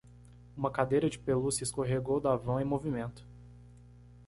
Uma 0.57 0.71
cadeira 0.71 1.07
de 1.07 1.19
pelúcia 1.19 1.63
escorregou 1.63 2.19
da 2.19 2.35
van 2.35 2.59
em 2.59 2.65
movimento. 2.65 3.23